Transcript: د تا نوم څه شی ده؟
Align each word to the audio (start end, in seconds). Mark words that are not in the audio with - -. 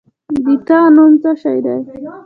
د 0.45 0.47
تا 0.67 0.79
نوم 0.95 1.13
څه 1.21 1.31
شی 1.41 1.57
ده؟ 1.65 1.75